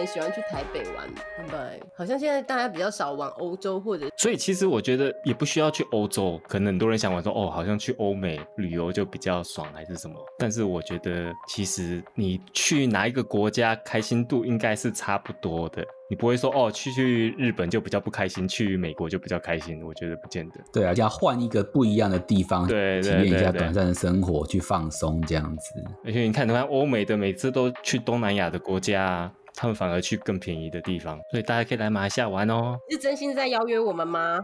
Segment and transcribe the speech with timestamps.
[0.00, 1.08] 人喜欢去台北玩，
[1.50, 1.82] 对？
[1.94, 10.14] 好像现在大家比较少往欧洲或者所以其实我觉得也不需要去欧洲，可能很多人想玩说，哦，好像去欧美旅游就比较爽还是什么。
[10.38, 20.60] 但是我觉得其实你去哪一个国家开心度应该是差不多的，你不会说哦去去日本就比较不开心，去美国就比较开心，我觉得不见得。
[20.72, 25.84] 对啊，要换一个不一样的地方，对对体验一下短暂的生活，去放松这样子。
[26.04, 32.78] 而且你看，你看欧美的每次都去东南亚的国家啊，他们反而去更便宜的地方，所以大家可以来马来西亚玩哦。
[32.88, 34.38] 是真心在邀约我们吗？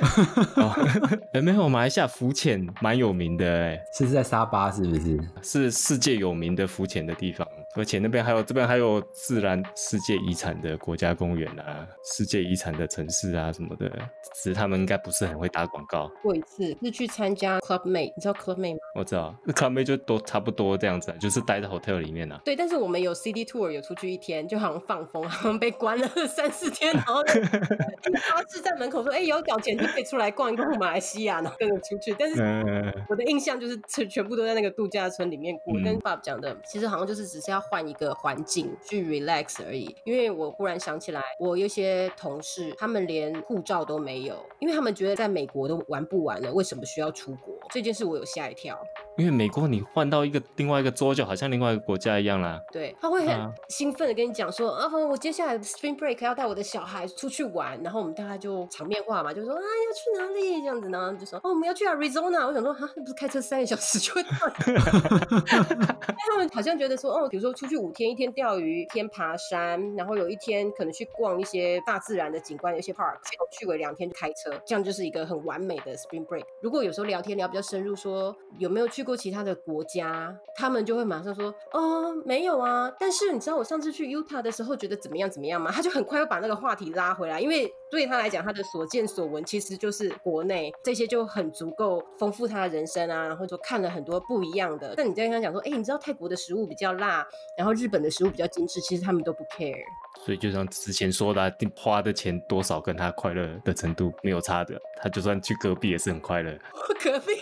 [0.56, 0.72] 哦，
[1.34, 5.20] 哎没有，马来西亚浮潜蛮有名的哎，是在沙巴是不是？
[5.42, 11.86] 是世界有名的浮潜的地方，而且那边还有这边还有自然世界遗产的国家公园啊，
[12.16, 13.90] 世界遗产的城市啊什么的，
[14.34, 16.10] 只是他们应该不是很会打广告。
[16.22, 18.80] 过一次是去参加 Club Mate，你知道 Club Mate 吗？
[18.94, 22.40] 我知道，那 club mate 就都差不多这样子啊，就是待在 hotel 里面啊。
[22.44, 39.94] 对，但是我们有 CD tour 有出去一天，就好像放风，好像被关了 三四天，然后 就巴士在门口说：“哎、有缴钱就可以出来逛一逛马来西亚，然后跟着出去。”但是嗯，我的印象就是全全部都在那个度假村里面过，嗯跟爸爸讲的，其实好像就是只是要换一个环境去 relax 而已。
[40.04, 47.54] 因为我忽然想起来，我有些同事，他们连护照都没有，因为他们觉得在美国都玩不完了，为什么需要出国？
[47.70, 48.78] 这件事我有吓一跳。
[49.16, 52.60] 因为美国你换到一个另外一个州，就好像另外一个国家一样啦。
[52.72, 64.28] 对，他会啊很兴奋的跟你讲说，啊，我接下来 spring break 要带我的小孩出去玩，然后我们大家就场面话嘛，就说啊要去哪里这样子，然后就说哦我们要去 Arizona，我想说啊，那不是开车三个小时就会到？
[66.06, 73.16] 但他们好像觉得说，哦，比如说出去五天，一天钓鱼，一天爬山，然后有一天可能去逛一些大自然的景观，有一些 park，
[73.52, 76.42] 去个两天就开车，这样就是一个很完美的 spring break。
[76.60, 82.90] 如果有时候聊天聊比较深入说有没有去过其他的国家，他们就会马上说，哦，没有啊。
[82.98, 85.70] 但是你知道我上次去 Utah 的时候觉得怎么样怎么样吗？
[85.70, 94.94] 他就很快又把那个话题拉回来，因为对他来讲，他的所见所闻其实就是国内这些就很足够丰富他的人生啊，然后就看了很多不一样的。
[94.96, 97.26] 但你在跟他讲说，哎，你知道泰国的食物比较辣，
[97.58, 99.76] 然后日本的食物比较精致，其实他们都不 care。
[100.24, 106.56] 所以就像之前说的啊、花的钱多少跟他快乐的程度没有差的，他就算去隔壁也是很快乐。
[106.72, 107.34] 我 隔壁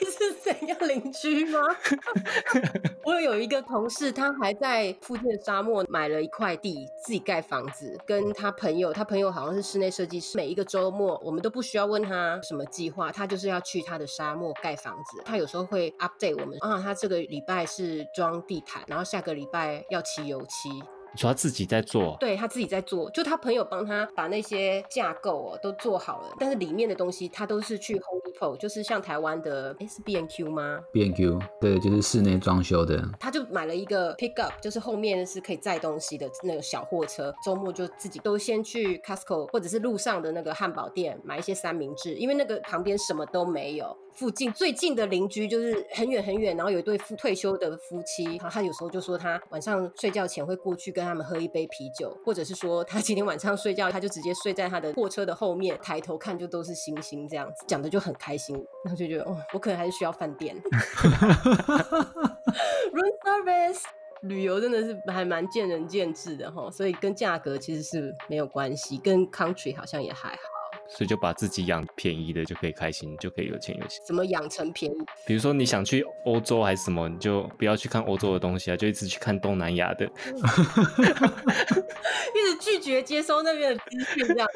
[0.67, 1.59] 要邻居吗？
[3.05, 10.37] 我有一个同事，他还在附近的沙漠买了一块地，自己盖房子，跟他朋友，他朋友好像是室内设计师。
[10.37, 15.23] 每一个周末，我们都不需要问他什么计划，他就是要去他的沙漠盖房子。
[15.25, 20.83] 他有时候会 update 我们啊，他这个礼拜是装地毯，然后下个礼拜要漆油漆。
[21.15, 33.03] 你说他自己在做，对他自己在做，就他朋友帮他把那些架构哦都做好了，但是里面的东西他都是去 Home Depot，就是像台湾的诶是 B N Q 吗？？B N Q 对，就是室内装修的。
[33.21, 37.33] 他就买了一个 pickup，就是后面是可以载东西的那个小货车。
[37.45, 43.97] 周末就自己都先去 Costco 或者是路上的那个汉堡店买一些三明治，因为那个旁边什么都没有。
[44.15, 58.55] 附近最近的邻居就是很远很远，然后有一对夫退休的夫妻，然后他有时候就说他晚上睡觉前会过去跟他们喝一杯啤酒，或者是说他今天晚上睡觉他就直接睡在他的货车的后面，抬头看就都是星星这样子，讲的就很开心，
[58.85, 60.57] 然后就觉得哦，我可能还是需要饭店。
[62.93, 63.83] room service。
[64.23, 70.37] 旅游真的是还蛮见仁见智的哈，所以跟价格其实是没有关系，跟 country 好像也还好。
[70.89, 74.03] 所以就把自己养便宜的就可以开心，就可以有钱有钱。
[74.07, 74.97] 怎么养成便宜？
[75.27, 80.05] 比如说你想去欧洲还是什么，你就不要去看欧洲的东西啊，就一直去看东南亚的。
[82.35, 84.49] 一直拒绝接收那边的资讯，这样。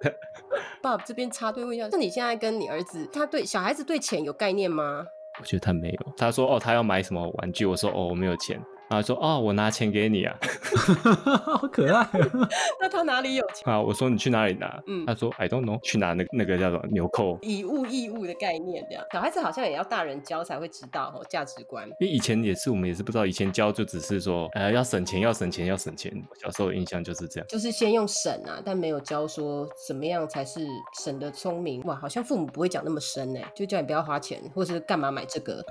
[0.82, 5.04] 爸，这边插队问一下，那你现在跟你儿子，他对小孩子对钱有概念吗？
[5.38, 8.60] 我觉得他没有，他说哦，他要买什么玩具，我说哦，我没有钱。
[8.90, 10.36] 然后说哦，我拿钱给你啊。
[11.44, 12.48] 好可爱、哦。
[12.80, 13.72] 那他哪里有钱？
[13.72, 14.82] 啊，我说你去哪里拿？
[14.88, 17.38] 嗯他说 I don't know，去拿那个那个叫做纽扣。
[17.42, 21.88] 以物易物的概念，这样小孩子好像也要大人教才会知道哦价值观。
[22.00, 26.12] 因为以前也是，我们也是不知道，以前教就只是说，呃，要省钱，要省钱，要省钱。
[26.42, 27.46] 小时候的印象就是这样。
[27.48, 30.66] 就是先用省啊，但没有教说怎么样才是
[30.98, 31.80] 省的聪明。
[31.84, 35.64] 哇，好像父母不会讲那么深呢，就叫你不要花钱，或是干嘛买这个。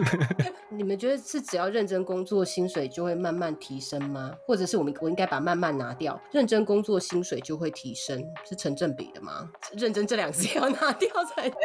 [0.70, 4.32] 你们觉得是只要认真工作，薪水就会慢慢提升吗？
[4.44, 9.48] 或者是我们我应该把慢慢拿掉，认真工作薪水就会提升，是成正比的吗？
[9.76, 11.60] 认真这两个字要拿掉才对。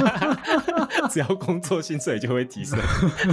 [1.12, 2.78] 只要工作，薪水就会提升。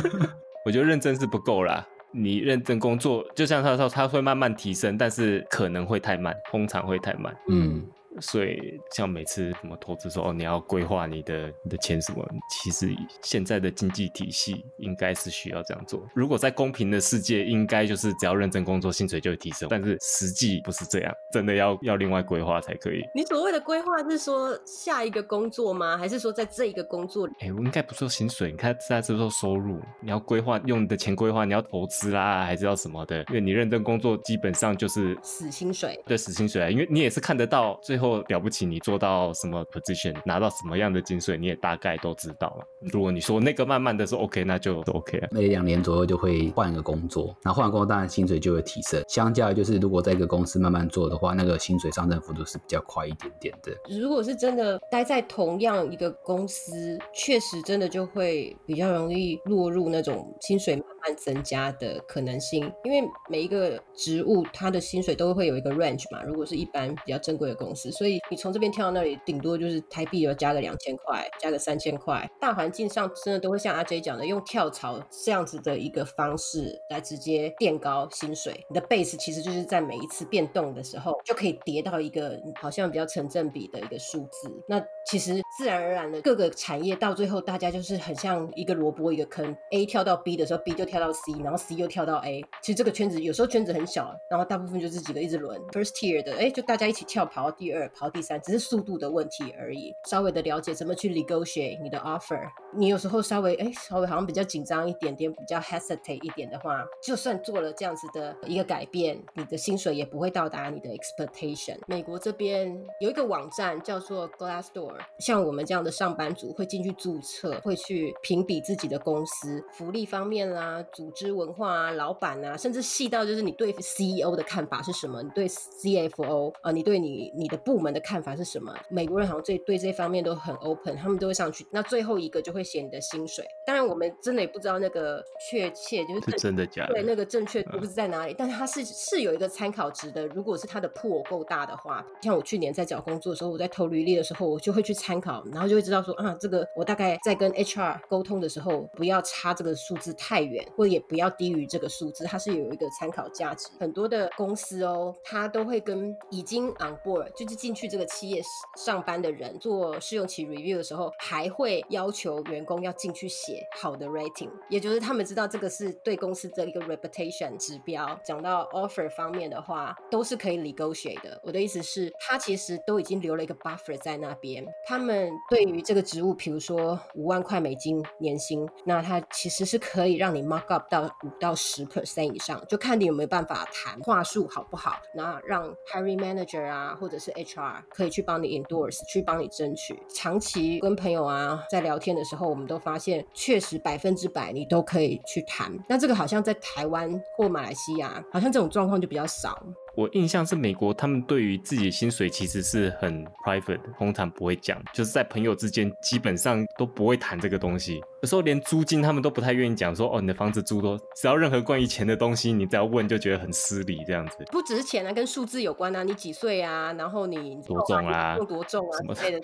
[0.65, 1.87] 我觉得认真是不够啦。
[2.15, 7.35] 你认真工作，就像他说，他会慢慢提升，但是可能会太慢，通常会太慢。
[7.49, 7.83] 嗯，
[8.19, 16.07] 所以像每次什么投资说哦，你要规划你的你的钱什么，其实现在的经济体系应该是需要这样做。
[16.13, 19.67] 如果在公平的世界，应该就是只要认真工作，薪水就会提升。
[19.69, 23.01] 但是实际不是这样，真的要要另外规划才可以。
[23.15, 25.97] 你所谓的规划是说下一个工作吗？
[25.97, 27.33] 还是说在这一个工作里？
[27.39, 33.23] 哎，我应该不说薪水，你看在是说收入，你要规划用你的钱规划，你要投资啦，还是要什么的？
[33.29, 35.99] 因为你认真工作，基本上就是死薪水。
[36.05, 42.65] 对，死薪水啊，因为你也是看得到最后了不起，你做到什么 position，拿到什么样的薪水，你也大概都知道了。
[42.91, 45.27] 如果你说那个慢慢的说 OK，那就 OK 了。
[45.31, 49.03] 每两年左右就会换一个工作，然后换工作当然薪水就会提升。
[49.07, 53.71] 相较就是如果在一个公司慢慢做的话，那个薪水上升幅度是比较快一点点的。
[53.99, 66.23] 如果是真的待在同样一个公司，确实真的就会比较容易落入那种薪水慢增加的可能性，因为每一个职务它的薪水都会有一个 range 嘛。
[66.23, 72.29] 如果是一般比较正规的公司，所以你从这边跳到那里，顶多就是台币要加个两千块，加个三千块。
[72.39, 78.65] 大环境上真的都会像阿 J 讲的，用跳槽这样子的一个方式来直接垫高薪水。
[78.69, 84.49] 你的 base 其实就是在每一次变动的时候，就可以叠到一个好像比较成正比的一个数字。
[84.67, 92.39] 那其实自然而然的各个产业到最后，大家就是很像一个萝卜一个坑，A 跳到 B 的时候，B 就跳跳到 C，然后 C 又跳到 A。
[92.61, 99.91] 其实这个圈子有时候圈子很小，然后大部分就是几个一直轮 first tier 的，哎，就大家一起跳跑到第二，跑到第三，只是速度的问题而已。
[100.07, 102.39] 稍微的了解怎么去 negotiate 你的 offer，
[102.75, 111.79] 你有时候稍微哎稍微好像比较紧张一点点，比较 hesitate 一点的话，就算做了这样子的一个改变，你的薪水也不会到达你的 expectation。
[111.87, 128.73] 美国这边有一个网站叫做 Glassdoor，像我们这样的上班族会进去注册，会去评比自己的公司福利方面啦、组织文化啊、老板啊，甚至细到就是你对 CEO 的看法是什么，你对 CFO 啊，你对你你的部门的看法是什么？
[128.89, 131.65] 美国人好像这对这方面都很 open，他们都会上去。
[131.71, 133.45] 那最后一个就会写你的薪水。
[133.65, 140.25] 当然，我们真的也不知道那个确切就是是真的假的，对那个正确度是在哪里，但是它是是有一个参考值的。
[140.27, 153.69] 如果是它的破够大的话，像我去年在找工作的时候，我在投履历的时候，我就会去参考，然后就会知道说啊，这个我大概在跟 HR 沟通的时候，不要差这个数字太远，或也不要低于这个数字，它是有一个参考价值。
[153.79, 158.41] 很多的公司哦，它都会跟已经 on board 就是进去这个企业
[158.77, 168.19] 上班的人做试用期 review 的时候，还会要求员工要进去写好的 rating，也就是他们知道这个是对公司的一个 reputation 指标。
[168.23, 171.39] 讲到 offer 方面的话，都是可以 negotiate 的。
[171.43, 174.65] 我的意思是，他其实都已经留了一个 buffer 在那边。
[174.85, 189.99] 他们对于这个职务，比如说五万块美金年薪，那他其实是可以让你 mark up 到五到十 percent 以上，就看你有没有办法谈话术好不好，那让 hiring manager 啊，或者是 HR 可以去帮你 endorse，去帮你争取。
[190.13, 195.71] 长期跟朋友啊在聊天的时候，我们都发现，确实百分之百你都可以去谈。
[195.87, 199.61] 那这个好像在台湾或马来西亚，好像这种状况就比较少。
[199.95, 208.01] 我印象是美国，他们对于自己的薪水其实是很 private，通常不会讲，就是在朋友之间基本上都不会谈这个东西。
[208.23, 214.37] 有时候连租金他们都不太愿意讲，说哦你的房子租多，只要任何关于钱的东西，你只要问就觉得很失礼这样子。
[214.51, 219.41] 不只是钱啊，跟数字有关啊，你几岁啊，然后你多重啊，用多重啊之类的。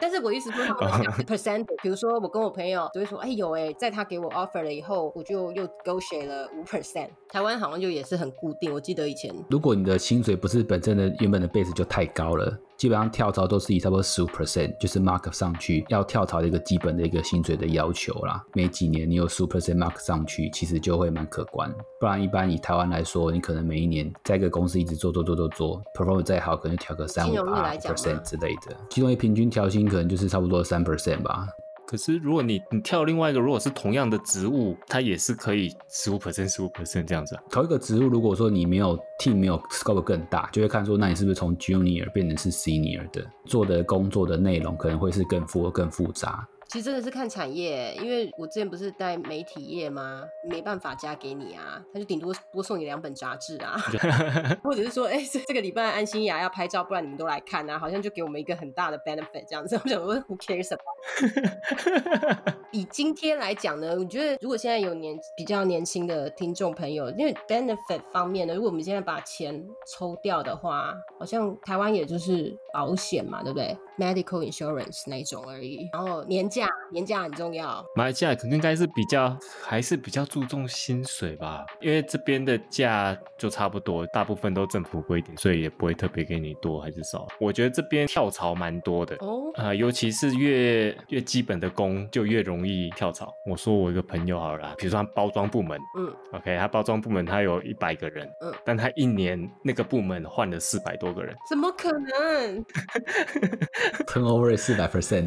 [0.00, 7.08] 但是我意思说，他们讲 percent，比如说我跟我朋友就会说，哎有哎，在他给我 offer 了以后，我就又勾选了五 percent。
[7.28, 18.42] 台湾好像就也是很固定，我记得以前，如果你的薪水不是本身的原本的 base 就太高了，基本上跳槽都是以差不多十五 percent，就是 mark 上去要跳槽的一个基本的一个薪水的要求啦。
[18.54, 21.72] 每几年你有十五 percent mark 上去，其实就会蛮可观。
[21.98, 28.76] 不然一般以台湾来说，你可能每一年在一个公司一直做做做做做，perform 再好，可能调个三五 percent 之类的。
[28.90, 31.46] 其中平均调薪可能就是差不多三 percent 吧。
[31.90, 37.34] 可是如果你你跳另外一个，如果是同样的植物，它也是可以十五 percent 十五 percent 这样子。
[37.34, 46.46] 啊同一个植物，如果说你没有 team 没有 scope 更大，就会看说，那你是不是从 junior 变成是 senior 的，做的工作的内容可能会是更复更复杂。
[46.70, 50.22] 其实真的是看产业，因为我之前不是在媒体业吗？
[50.48, 53.76] 没办法加给你啊，他就顶多多送你两本杂志啊，
[54.62, 59.80] 或者是说，哎，这个礼拜安心雅要拍照，不然你们都来看啊，好像就给我们一个很大的 benefit 这样子。
[59.82, 60.76] 我想问，Who cares？
[62.70, 73.76] 以今天来讲呢，我觉得如果现在有年比较年轻的听众朋友，因为 benefit 方面呢，如果我们现在把钱抽掉的话，好像台湾也就是保险嘛，对不对？
[74.00, 75.88] Medical insurance 那种而已。
[75.92, 77.84] 然后年假，年假很重要。
[77.94, 87.26] 马来西亚可能应该是比较还是比较注重薪水吧，因为这边的假就差不多，大部分都政府规定，所以也不会特别给你多还是少。
[87.38, 89.16] 我觉得这边跳槽蛮多的。
[89.20, 93.32] 哦，啊、尤其是越越基本的工就越容易跳槽。
[93.44, 102.64] 我说我一个朋友好了啦，比如说他包装部门嗯，，OK，他包装部门他有一百个人，嗯但他一年那个部门换了四百多个人，怎么可能？
[104.06, 105.24] turnover 四百 percent，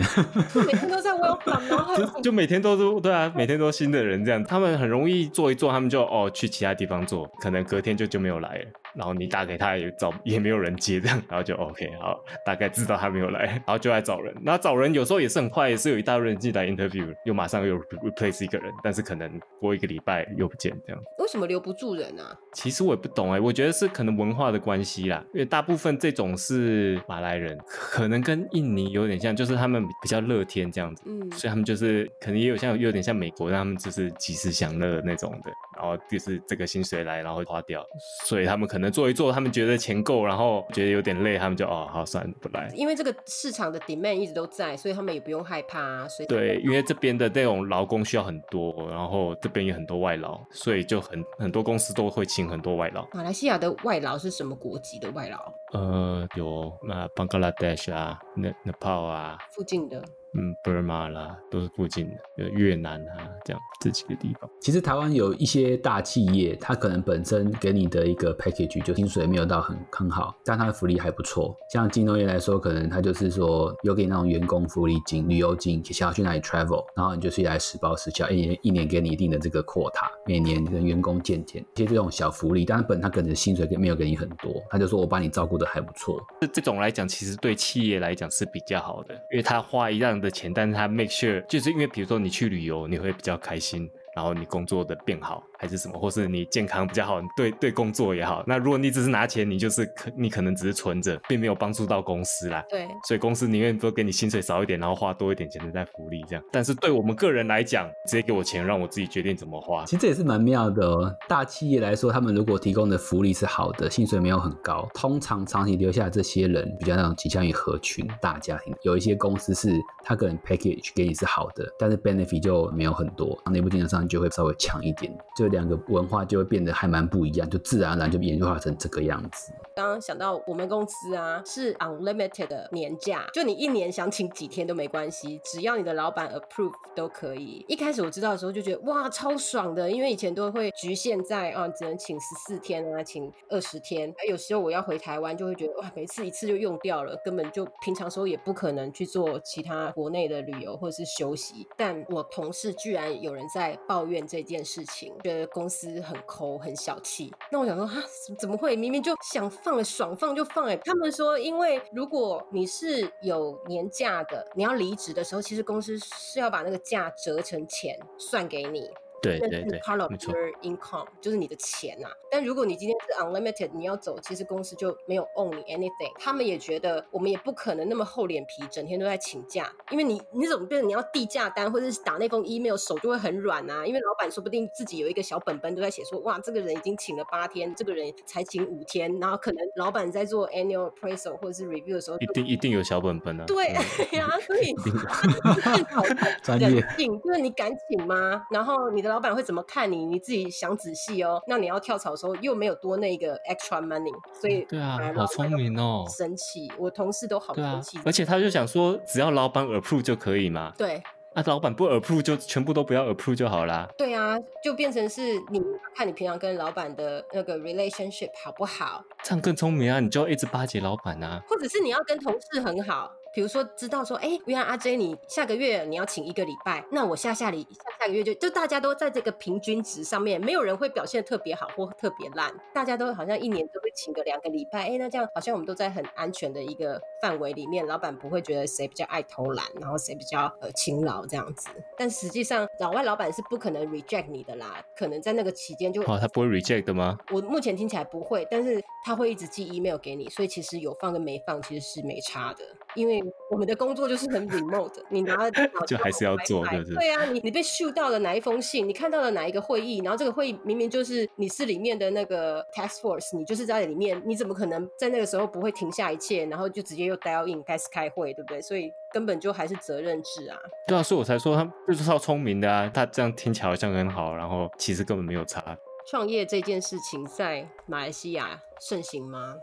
[0.65, 8.65] 每天都在 welcome，然后就就每天都是对啊，每天都新的人这样，他们很容易做一做，他们就哦去其他地方做，可能隔天就就没有来了。
[8.95, 14.33] 然后你打给他也找也没有人接这样，然后就 OK 好，大概知道他没有来，然后就来找人。
[14.41, 21.01] 那找人有时候也是很快，也是有一大堆人进来 interview，又马上又 replace 一个人，但是可能过一个礼拜又不见这样。
[21.19, 22.37] 为什么留不住人啊？
[22.53, 31.03] 其实我也不懂哎、我觉得是可能文化的关系啦，因为大部分这种是马来人，可能跟印尼有点像，就是他们比较乐天这样子。
[31.05, 37.85] 嗯，所以他们就是可能也有像有点像美国，让他们就是及时享乐那种的，然后就是这个薪水来，然后花掉，
[38.25, 42.69] 所以他们可能做一做，他们觉得钱够，然后觉得有点累，他们就哦好算了不来。
[42.75, 46.07] 因为这个市场的 demand 一直都在，所以他们也不用害怕啊。
[46.07, 53.07] 所以对，因为这边的那种劳工需要很多，然后这边有很多外劳，所以就很很多公司都会请很多外劳。
[53.13, 55.53] 马来西亚的外劳是什么国籍的外劳？
[55.73, 60.03] 呃，有那 Bangladesh 啊、那 Nepal 啊、附近的。
[60.35, 64.49] 嗯 Burma 啦，都是附近的，有越南啊这样这几个地方。
[64.59, 71.55] 其实台湾有一些大企业，它可能本身给你的一个 package 就薪水没有到很很好，但它的福利还不错。
[71.71, 82.65] 像金融业来说，可能它就是说有给那种员工福利金、旅游金，想要去哪里 travel，然后你就是来实报实销，一年一年给你一定的这个 quota，每年跟员工见见一些这种小福利。
[82.65, 86.19] 但是本他可能薪水给没有给你很多，他就说我把你照顾的还不错。
[86.41, 98.43] 这这种来讲，其实对企业来讲是比较好的，因为他花一样的钱，但是他 make sure，就是因为比如说你去旅游，你会比较开心，然后你工作的变好，还是什么，或是你健康比较好，对对工作也好。
[98.45, 102.61] 那如果你只是拿钱，你就是可你可能只是存着，并没有帮助到公司啦。
[102.69, 106.43] 对，所以公司宁愿多给你薪水少一点，然后花多一点钱在福利这样。
[106.51, 109.85] 但是对我们个人来讲，直接给我钱让我自己决定怎么花。
[109.85, 111.09] 其实这也是蛮妙的哦。
[111.29, 118.75] 大企业来说，他们如果提供的福利是好的，薪水没有很高，通常长期留下这些人比较那种倾向于合群大家庭。
[118.83, 119.71] 有一些公司是
[120.03, 129.53] 他可能 package 给你是好的，但是 benefit 就没有很多，内部竞争上就会稍微强一点，这两个文化就会变得还蛮不一样，就自然而然就演化成这个样子。
[129.75, 137.63] 刚刚想到我们公司啊是 unlimited 的年假，就你一年想请几天都没关系，只要你的老板 approve 都可以。
[137.67, 151.67] 一开始我知道的时候就觉得哇超爽的，因为以前都会局限在啊只能请十四天啊，请二十天，有时候我要回台湾就会觉得哇每次一次就用掉了，根本就平常时候也不可能去做其他国内的旅游或者是休息。
[151.75, 157.33] 但我同事居然有人在抱怨这件事情，觉得公司很抠很小气。
[157.51, 158.01] 那我想说哈
[158.39, 158.75] 怎么会？
[158.75, 168.89] 明明就想放了，爽放就放哎、他们说，因为如果你是有年假的，你要离职的时候，其实公司是要把那个假折成钱算给你。
[169.23, 170.33] 对对对没错。
[170.33, 172.11] your income，就是你的钱啊。
[172.29, 176.11] 但如果你今天是 unlimited，你要走，其实公司就没有 own 你 anything。
[176.19, 183.85] 他们也觉得我们也不可能那么厚脸皮，整天都在请假，因为你你怎么变成你要递假单或者是打那封 email，手就会很软啊。
[183.85, 192.23] 因为老板说不定自己有一个小本本都在写说，哇，这个人已经请了八天，这个人才请五天，然后可能老板在做 annual appraisal 或者是 review 的时候就。
[192.23, 193.45] 一定一定有小本本啊。
[193.47, 198.43] 对嗯呀、所以 一定有更讨厌专业人性，就是你敢请吗？
[198.51, 200.07] 然后你的老板会怎么看你？
[200.07, 201.39] 你自己想仔细哦。
[201.45, 206.03] 那你要跳槽的时候又没有多那个 extra money，所以对啊，好聪明哦。
[206.09, 210.73] 神奇，我同事都好生气。，而且他就想说，只要老板 approve 就可以嘛。
[210.75, 210.95] 对
[211.35, 213.87] 啊，老板不 approve 就全部都不要 approve 就好啦。
[213.95, 215.61] 对啊，就变成是你
[215.93, 219.99] 看你平常跟老板的那个 relationship 好不好，这样更聪明啊！
[219.99, 221.39] 你就要一直巴结老板啊。
[221.47, 223.11] 或者是你要跟同事很好。
[223.33, 241.69] 比如说，知道说，哎，原来阿 J 你下个月你要请一个礼拜，那我下下礼下下个月就就大家都在这个平均值上面，没有人会表现特别好或特别烂，大家都好像一年都会请个两个礼拜，哎，那这样好像我们都在很安全的一个范围里面，老板不会觉得谁比较爱偷懒，然后谁比较呃勤劳这样子。
[241.97, 247.17] 但实际上，老外老板是不可能 reject 你的啦，可能在那个期间就哦，他不会 reject 的吗？
[247.31, 252.63] 我目前听起来不会，但是他会一直寄 email 给你，所以其实有放跟没放其实是没差的。
[252.95, 268.61] 因为我们的工作就是很 remote，你拿了电脑就还是要做对不对对啊，你你被 shoot 到了哪一封信，你看到了哪一个会议，然后这个会议明明就是你是里面的那个 task force，你就是在里面，你怎么可能在那个时候不会停下一切，然后就直接又 dial in 开始开会，对不对？
[268.61, 270.57] 所以根本就还是责任制啊。
[270.87, 275.77] 对啊，所以我才说他就是超聪明的啊，他这样听起来好像很好，然后其实根本没有差。
[276.05, 279.55] 创业这件事情在马来西亚盛行吗？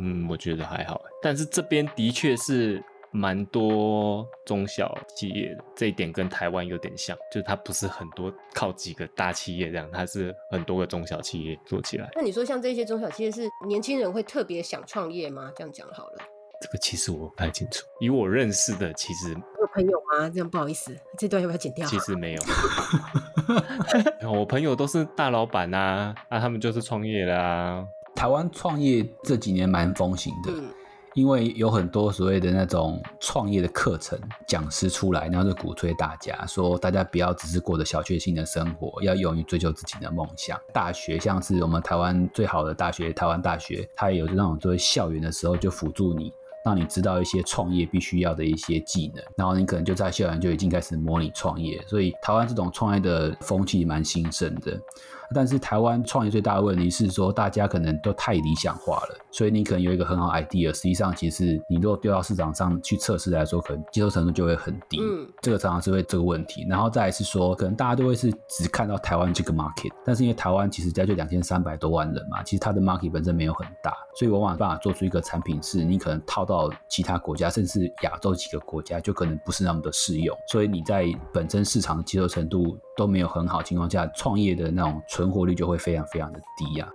[0.00, 12.08] 嗯，我觉得还好欸，但是这边的确是蛮多中小企业的，这一点跟台湾有点像，就是它不是很多靠几个大企业这样，它是很多个中小企业做起来。
[12.14, 15.50] 那你说像这些中小企业是年轻人会特别想创业吗？
[15.56, 16.18] 这样讲好了。
[16.58, 20.28] 这个其实我不太清楚，以我认识的，其实有朋友吗？
[20.30, 21.86] 这样不好意思，这段要不要剪掉？
[21.86, 22.42] 其实没有。
[24.26, 30.64] 我朋友都是大老板啊，啊，他们就是创业啦、台湾创业这几年蛮风行的，嗯，
[31.12, 34.18] 因为有很多所谓的那种创业的课程
[34.48, 40.58] 讲师出来，然后就鼓吹大家说，大家不要只是过着小确幸的生活，要勇于追求自己的梦想。
[40.72, 46.32] 大学像是我们台湾最好的大学，台湾大学，它也有那种作为校园的时候就辅助你。
[46.66, 54.76] 让你知道一些创业必须要的一些技能，然后你可能就在校园就已经开始模拟创业，所以台湾这种创业的风气蛮兴盛的。
[55.34, 65.00] 但是台湾创业最大的问题是说，大家可能都太理想化了，所以你可能有一个很好 idea，实际上其实你如果丢到市场上去测试来说，可能接受程度就会很低。
[65.00, 66.64] 嗯这个常常是会这个问题。
[66.68, 76.55] 然后再来是说，可能大家都会是只看到台湾这个 market，但是因为台湾其实家就两千三百多万人嘛，其实它的 market 本身没有很大，所以往往没办法做出一个产品是你可能套到
[76.88, 80.36] 其他国家，甚至亚洲几个国家，就可能不是那么的适用。
[80.50, 86.88] 所以你在本身市场接受程度都没有很好情况下，创业的那种存活率就会非常非常的低啊。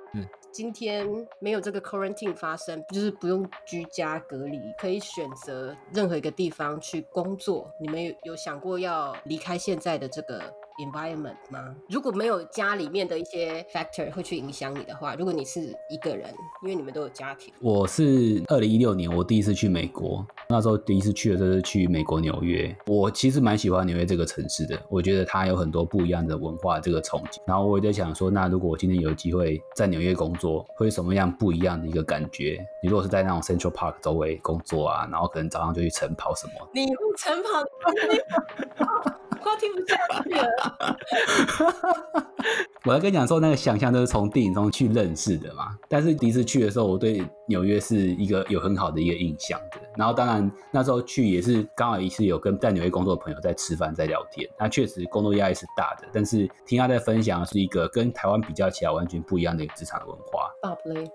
[0.52, 1.08] 今天
[1.40, 7.66] 没有这个 quarantine 发生，就是不用居家隔离，可以选择任何一个地方去工作。
[7.80, 10.44] 你们有有想过要离开现在的这个
[10.80, 11.76] environment 吗？
[11.90, 16.30] 如果没有家里面的一些 factor 会去影响你的话，如果你是一个人，
[16.64, 22.76] 因为你们都有家庭，我是二零一六年我第一次去美国，那时候第一次去的时候是去美国纽约。
[22.88, 27.40] 我其实蛮喜欢纽约这个城市的，我觉得它有很多不一样的文化这个憧憬。
[27.46, 32.58] 然后我也在想说，那如果我今天有机会在纽约工作，会有什么样不一样的一个感觉？
[32.82, 40.98] 你如果是在那种 Central Park 周围工作啊，然后可能早上就去晨跑什么，你晨跑 快听不下去了。
[42.86, 45.78] 我要跟你讲说，那个想象都是从电影中去认识的嘛。
[45.88, 49.78] 但是第一次去的时候，我对纽约是一个有很好的一个印象的。
[49.96, 60.50] 然后当然那时候去也是刚好一次有跟在纽约工作的朋友在吃饭在聊天，那确实工作压力是大的，但是听他在分享是一个跟台湾比较起来完全不一样的一个职场文化。
[60.64, 61.06] 嗯，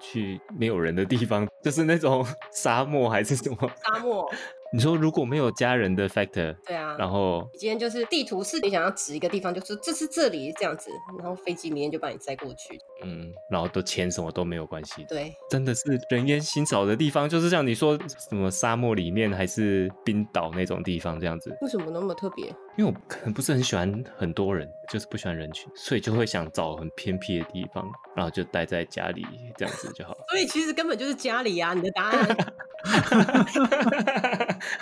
[0.00, 3.56] 去没有人的地方，就是那种沙漠还是什么？
[3.84, 4.26] 沙漠，
[4.72, 6.94] 你说如果没有家人的 factor，对啊。
[6.98, 12.78] 然后今天就是地图是你想要指一个地方，就是这是这里这样子，然后飞机明天就把你载过去。
[13.02, 21.56] 嗯，然后都钱什么都没有关系，对，真的是人烟稀少的地方，就是像你说什么沙漠里面还是冰岛那种地方这样子。
[21.62, 22.54] 为什么那么特别？
[22.78, 30.24] 因为我可能不是很喜欢很多人，就是不喜欢人群，所以就会想找很偏僻的地方，然后就待在家里这样子就好了。
[30.28, 32.20] 所以其实根本就是家里啊，你的答案。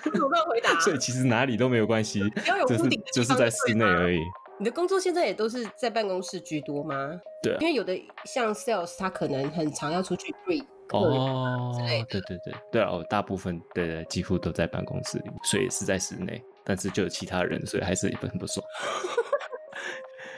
[0.05, 0.79] 为什么乱回答？
[0.81, 4.19] 所以其实哪里都没有关系，要有就是屋顶就是在室内而已。
[4.59, 7.19] 你的工作现在也都是在办公室居多吗？
[7.43, 18.65] 对啊因为有的像 sales，他可能很常要出去 greet 客人哦之类的，对对对对啊，我大部分对对几乎都在办公室里，所以是在室内，但是就有其他人，所以还是很不爽。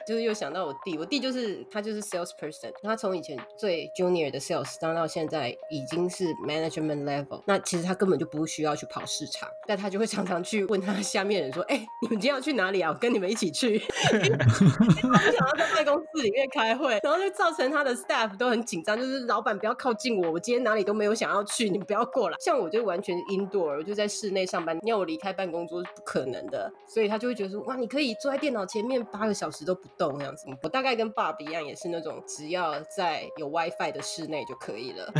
[0.08, 12.90] 就是又想到我弟，我弟就是他就是 sales person，他从以前最 junior 的 sales 当到现在已经是 management level，那其实他根本就不需要去跑市场，但他就会常常去问他下面人说：“哎、你们今天要去哪里啊？
[12.90, 22.36] 我跟你们一起去。”他不想要在办公室里面开会，然后就造成他的 staff 都很紧张，就是老板不要靠近我，我今天哪里都没有想要去，你们不要过来。
[22.40, 35.12] 像我就完全 indoor，我就在室内上班，你要我离开办公桌是不可能的，所以他就会觉得说：“哇，你可以坐在电脑前面八个小时都不动这样子。”我大概跟 Bob 一样，也是那种只要在有 WiFi 的室内就可以了。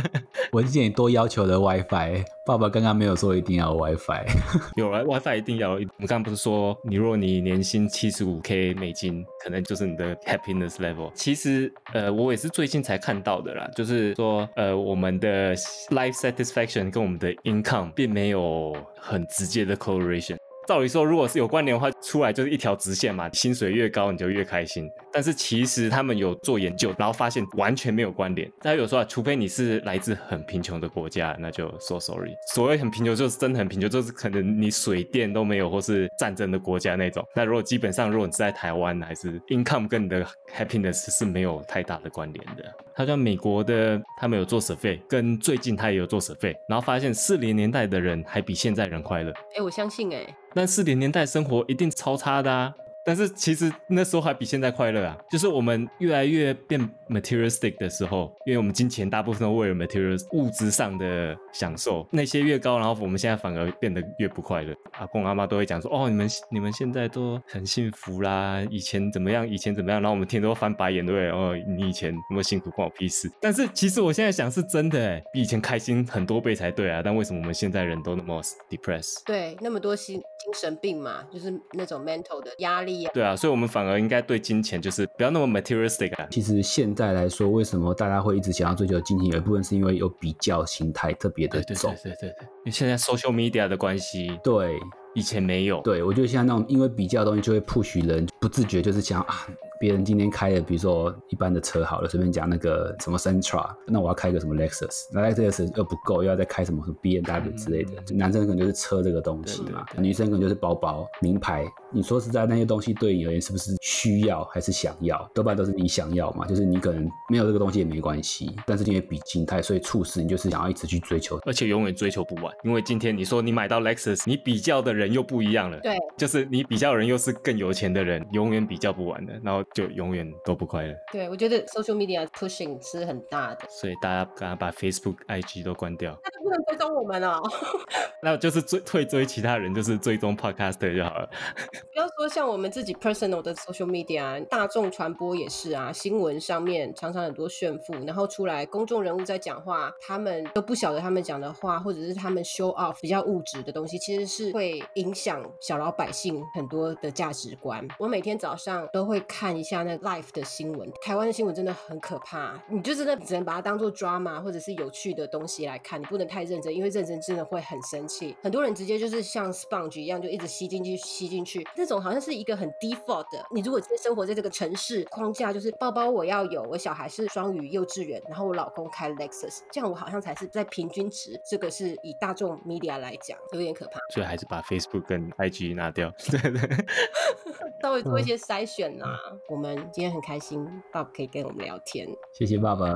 [0.51, 4.25] 我之前多要求的 WiFi，爸爸刚刚没有说一定要 WiFi。
[4.77, 5.73] 有了 WiFi 一定要。
[5.73, 11.11] 我们刚刚不是说，你如果你年薪七十五 K 美金，可能就是你的 happiness level。
[11.13, 15.55] 其实，呃，我也是最近才看到的啦，就是说，呃，我们的
[15.89, 20.37] life satisfaction 跟我们的 income 并没有很直接的 correlation。
[20.69, 24.87] 照理说，如果是有关联的话，出来就是一条直线嘛，薪水越高你就越开心。
[25.11, 28.47] 但是其实他们有做研究，然后发现完全没有关联。
[28.61, 32.29] 他有说啊，除非你是来自很贫穷的国家，那就 so sorry。
[32.53, 37.25] 所谓很贫穷，就是真的很贫穷，就是可能你水电都没有，或是战争的国家那种。
[37.35, 40.23] 那如果基本上，如果你是在台湾，还是 income 跟你的
[40.55, 42.63] happiness 是没有太大的关联的。
[42.95, 49.31] 他像美国的，他们有做 save，跟最近他也有做 save，然后发现四零年代的人还比现在人快乐。
[49.55, 52.73] 哎，我相信哎，但四零年代生活一定超差的啊。
[53.05, 64.75] 但是其实那时候还比现在快乐啊，就是我们越来越变 materialistic 的时候，因为我们金钱大部分都为了 material 物质上的享受，那些越高，然后我们现在反而变得越不快乐。
[64.91, 71.29] 阿公阿妈都会讲说，哦，你们你们现在都很幸福啦，以前怎么样，以前怎么样，然后我们天天都翻白眼，对不对？
[71.31, 73.31] 哦，你以前那么辛苦，关我屁事。
[73.41, 77.01] 但是其实我现在想是真的，哎，比以前开心很多倍才对啊。
[77.03, 79.23] 但为什么我们现在人都那么 depressed？
[79.25, 82.88] 对，那么多心精神病嘛，就是那种 mental 的压力。
[83.13, 86.27] 对啊，所以我们反而应该对金钱就是不要那么 materialistic 啊。
[86.31, 89.27] 其实现在来说，为什么大家会一直想要追求金钱？
[89.31, 91.93] 有一部分是因为有比较心态特别的重。
[92.03, 94.39] 对对对对，因为现在 social media 的关系。
[94.43, 94.79] 对。
[95.19, 99.45] 以前没有，对我觉得像那种因为比较的东西就会 push 人不自觉就是想啊，
[99.79, 107.91] 别人今天开的比如说一般的车好了，随便讲那个什么 Sentra，那我要开个什么 Lexus，那 Lexus 又不够，又要再开什么什么 B N W 之类的。
[108.15, 111.65] 男生可能就是车这个东西嘛，女生可能就是包包名牌。
[111.91, 115.29] 你说实在那些东西对你而言是不是需要还是想要？
[115.33, 122.53] 多半都是你想要嘛，就是你可能没有这个东西也没关系，但是因为比静态，所以促使你就是想要一直去追求，而且永远追求不完。
[122.63, 130.93] 因为今天你说你买到 Lexus，你比较的人又不一样了，对，就是你比较人又是更有钱的人，永远比较不完的，然后就永远都不快乐。
[131.11, 137.41] 对，我觉得 social media pushing 是很大的，所以大家赶快把 Facebook、IG 都关掉，那就不能追踪我们了，
[138.21, 141.29] 那就是追退追其他人，就是追踪 Podcaster 就好了。
[141.93, 157.87] 不要说像我们自己 personal 的 social media，大众传播也是啊，新闻上面常常很多炫富，然后出来公众人物在讲话，他们都不晓得他们讲的话，或者是他们 show off 比较物质的东西，其实是会影响小老百姓很多的价值观。
[157.97, 168.35] 我每天早上都会看一下那 life 的新闻，台湾的新闻真的很可怕，你就真的只能把它当做 drama 或者是有趣的东西来看，你不能太认真，因为认真真的会很生气。
[168.41, 173.43] 很多人直接就是像 sponge 一样，就一直吸进去吸进去，那种好像是一个很 default 的。
[173.51, 181.39] 你如果今天生活在这个城市框架，就是包包我要有，我小孩是双语幼稚园，然后我老公开 Lexus，这样我好像才是在平均值。
[181.49, 183.99] 这个是以大众 media 来讲，有点可怕。
[184.13, 186.61] 所以还是把 Facebook 跟 IG 拿掉，对 对，
[187.81, 189.07] 稍微做一些筛选啦。
[189.49, 192.87] 我们今天很开心，爸爸可以跟我们聊天，谢谢爸爸，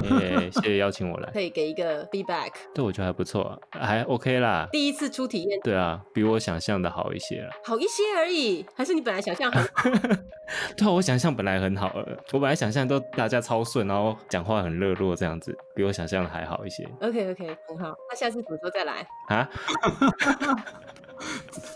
[0.00, 2.50] 谢谢邀请我来，可以给一个 feedback。
[2.74, 4.68] 对，我觉得还不错，还 OK 啦。
[4.72, 9.62] 第一次出体验，对啊，比我想象的好一些了，好一些而已，还是你本来想象很？
[10.76, 11.92] 对啊，我想象本来很好，
[12.32, 16.88] 我本来想象都大家超顺，然后讲话很热络这样子，比我想象的还好一些。
[17.00, 19.48] OK OK，很好，那下次什么时候再来啊？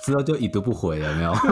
[0.03, 1.33] 之后就已读不回了，没有？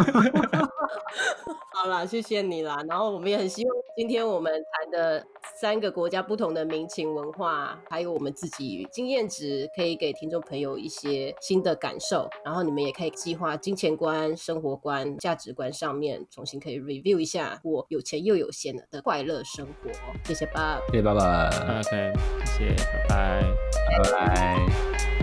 [1.75, 2.77] 好啦，谢谢你啦。
[2.89, 5.25] 然后我们也很希望今天我们谈的
[5.61, 12.29] 三个国家不同的民情文化，还有我们自己经验值，可以给听众朋友一些新的感受。
[12.45, 19.91] 然后你们也可以计划金钱观、生活观、价值观上面重新可以 review 一下我有钱又有闲的快乐生活。
[20.25, 21.49] 谢谢爸，谢谢爸爸。
[21.49, 22.13] OK，
[22.45, 22.77] 谢谢，
[23.09, 23.43] 拜
[23.99, 25.22] 拜，拜拜。